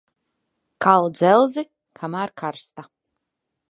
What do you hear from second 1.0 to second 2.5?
dzelzi, kamēr